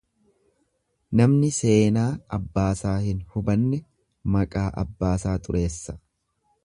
[1.19, 2.07] Namni seenaa
[2.37, 3.81] abbaasaa hin hubanne
[4.37, 5.97] maqaa abbaasaa xureessa.